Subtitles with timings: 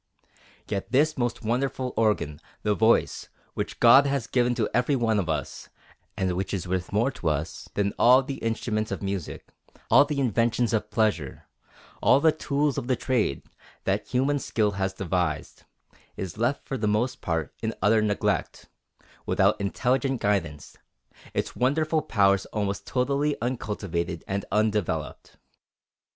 [0.67, 5.29] Yet this most wonderful organ, the voice, which God has given to every one of
[5.29, 5.69] us,
[6.17, 9.49] and which is worth more to us than all the instruments of music,
[9.91, 11.45] all the inventions of pleasure,
[12.01, 13.43] all the tools of trade,
[13.83, 15.65] that human skill has devised,
[16.17, 18.69] is left for the most part in utter neglect,
[19.27, 20.75] without intelligent guidance,
[21.35, 25.37] its wonderful powers almost totally uncultivated and undeveloped.